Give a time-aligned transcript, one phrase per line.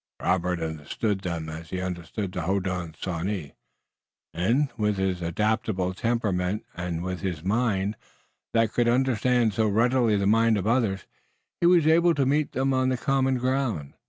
[0.19, 3.51] Robert understood them as he understood the Hodenosaunce,
[4.33, 7.95] and, with his adaptable temperament, and with his mind
[8.55, 11.05] that could understand so readily the minds of others,
[11.59, 13.93] he was able to meet them on common ground.